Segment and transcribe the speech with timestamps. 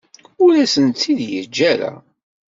[0.43, 1.91] Ur asent-t-id-yeǧǧa ara.